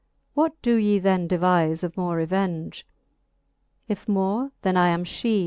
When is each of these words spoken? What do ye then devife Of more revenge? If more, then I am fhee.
What 0.33 0.59
do 0.63 0.77
ye 0.77 0.97
then 0.97 1.27
devife 1.27 1.83
Of 1.83 1.95
more 1.95 2.15
revenge? 2.15 2.87
If 3.87 4.07
more, 4.09 4.51
then 4.63 4.75
I 4.75 4.87
am 4.89 5.03
fhee. 5.03 5.39